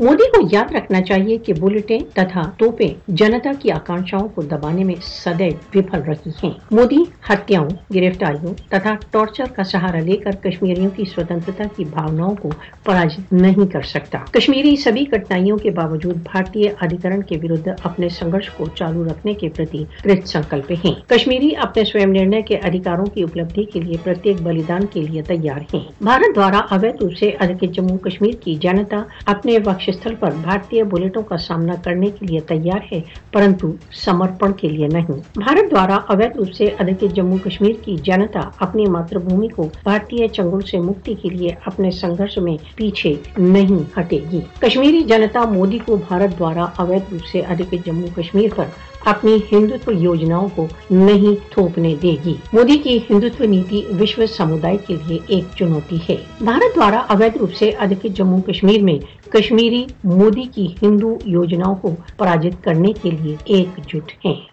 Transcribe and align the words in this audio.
مودی 0.00 0.30
کو 0.30 0.48
یاد 0.52 0.74
رکھنا 0.74 1.00
چاہیے 1.02 1.36
کہ 1.38 1.52
بلٹیں 1.60 1.98
تتھا 2.14 2.40
توپیں 2.58 2.88
جنتا 3.08 3.50
کی 3.58 3.70
آکانشاؤں 3.70 4.28
کو 4.28 4.42
دبانے 4.42 4.84
میں 4.84 4.94
سدیو 5.02 5.50
وفل 5.74 6.00
رہی 6.06 6.30
ہیں۔ 6.42 6.50
مودی 6.70 7.02
ہتیاؤں 7.30 7.68
گرفتاریوں 7.94 8.54
تتھا 8.68 8.94
ٹارچر 9.10 9.44
کا 9.56 9.62
سہارا 9.62 10.00
لے 10.00 10.16
کر 10.16 10.30
کشمیریوں 10.30 10.90
کی 10.96 11.04
سوتنترتا 11.04 11.64
کی 11.76 11.84
بھاوناؤں 11.84 12.34
کو 12.34 12.48
پراجت 12.84 13.32
نہیں 13.32 13.72
کر 13.72 13.82
سکتا۔ 13.82 14.18
کشمیری 14.30 14.76
سبھی 14.76 15.04
کٹنائیوں 15.04 15.56
کے 15.56 15.70
باوجود 15.70 16.16
بھارتی 16.16 16.68
ادھیکرن 16.68 17.22
کے 17.22 17.36
ورد 17.42 17.68
اپنے 17.82 18.08
سنگرش 18.08 18.50
کو 18.50 18.64
چالو 18.74 19.04
رکھنے 19.04 19.34
کے 19.34 19.48
پرتی 19.48 19.84
کرت 20.02 20.28
سنکلپ 20.28 20.72
ہیں۔ 20.84 20.94
کشمیری 21.08 21.50
اپنے 21.56 21.84
سوئم 21.84 22.12
نرنے 22.12 22.42
کے 22.42 22.56
ادھیکاروں 22.56 23.06
کی 23.06 23.22
اپلبدھی 23.22 23.64
کے 23.64 23.80
لیے 23.80 23.96
پرتیک 24.04 24.42
بلیدان 24.42 24.86
کے 24.86 25.00
لیے 25.00 25.22
تیار 25.22 25.60
ہیں۔ 25.74 25.80
بھارت 26.00 26.36
دوارا 26.36 26.60
اویت 26.70 27.02
روپ 27.02 27.16
سے 27.16 27.30
ادھک 27.40 27.64
جموں 27.72 27.98
کشمیر 27.98 28.34
کی 28.40 28.54
جنتا 28.54 29.02
اپنے 29.26 29.58
وقت 29.64 29.81
استھل 29.86 30.14
پر 30.14 30.30
بھارتی 30.42 30.82
بلٹوں 30.82 31.22
کا 31.22 31.36
سامنا 31.36 31.74
کرنے 31.84 32.06
کے 32.06 32.26
لیے 32.26 32.40
تیار 32.40 32.80
ہے، 32.92 33.00
پرنتو 33.32 33.72
سمرپن 33.92 34.52
کے 34.52 34.68
لیے 34.68 34.88
نہیں۔ 34.88 35.20
بھارت 35.36 35.70
دوارا 35.70 35.96
اویت 35.96 36.36
روپ 36.36 36.52
سے 36.52 36.64
ادھک 36.64 37.04
جموں 37.14 37.38
کشمیر 37.44 37.72
کی 37.84 37.96
جنتا 38.02 38.40
اپنی 38.60 38.86
ماتر 38.86 39.18
بھومی 39.18 39.48
کو 39.48 39.68
بھارتی 39.82 40.28
چنگل 40.28 40.60
سے 40.60 40.78
مکتی 40.78 41.14
کے 41.14 41.28
لیے 41.28 41.50
اپنے 41.66 41.90
سنگرش 41.90 42.38
میں 42.38 42.56
پیچھے 42.74 43.14
نہیں 43.38 44.00
ہٹے 44.00 44.18
گی۔ 44.32 44.40
کشمیری 44.58 45.00
جنتا 45.00 45.44
مودی 45.44 45.78
کو 45.84 45.96
بھارت 45.96 46.38
دوارا 46.38 46.66
اویت 46.76 47.02
روپ 47.12 47.26
سے 47.26 47.40
ادھک 47.40 47.74
جموں 47.86 48.08
کشمیر 48.16 48.48
پر 48.56 48.64
اپنی 49.04 49.36
ہندوتو 49.52 49.92
یوجناؤں 49.92 50.48
کو 50.54 50.66
نہیں 50.90 51.52
تھوپنے 51.52 51.94
دے 52.02 52.16
گی۔ 52.24 52.34
مودی 52.52 52.78
کی 52.78 52.98
ہندوتو 53.10 53.44
نیتی 53.44 53.82
وشو 54.00 54.26
سمودائے 54.26 54.76
کے 54.86 54.96
لیے 55.06 55.18
ایک 55.26 55.44
چنوتی 55.58 55.96
ہے۔ 56.10 56.16
بھارت 56.40 56.76
دوارا 56.76 56.98
اویدھ 56.98 57.38
روپ 57.38 57.54
سے 57.54 57.70
ادھک 57.78 58.06
جموں 58.14 58.40
کشمیر 58.40 58.82
میں 58.82 59.30
کشمیری 59.30 59.71
مودی 60.04 60.42
کی 60.42 60.66
ہندو 60.82 61.16
یوجناؤں 61.24 61.76
کو 61.76 61.90
پراجت 62.18 62.64
کرنے 62.64 62.92
کے 62.92 63.10
لیے 63.10 63.36
ایک 63.44 63.68
جٹ 63.88 64.26
ہیں۔ 64.26 64.51